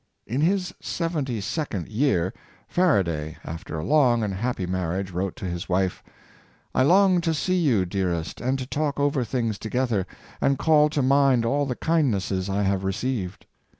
In 0.25 0.41
his 0.41 0.73
seventy 0.81 1.39
second 1.41 1.87
year, 1.87 2.33
Faraday, 2.67 3.37
after 3.43 3.77
a 3.77 3.83
long 3.85 4.23
and 4.23 4.33
happy 4.33 4.65
marriage, 4.65 5.11
wrote 5.11 5.35
to 5.35 5.45
his 5.45 5.69
wife:" 5.69 6.01
I 6.73 6.81
long 6.81 7.21
to 7.21 7.35
see 7.35 7.59
you, 7.59 7.85
dear 7.85 8.11
est 8.11 8.41
and 8.43 8.57
to 8.57 8.65
talk 8.65 8.99
over 8.99 9.23
things 9.23 9.59
together, 9.59 10.07
and 10.41 10.57
call 10.57 10.89
to 10.89 11.03
mind 11.03 11.45
ai 11.45 11.65
the 11.65 11.75
kindnesses 11.75 12.49
I 12.49 12.63
have 12.63 12.83
received. 12.83 13.45